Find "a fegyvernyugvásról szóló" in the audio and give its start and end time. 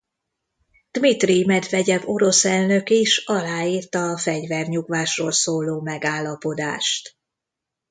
4.09-5.81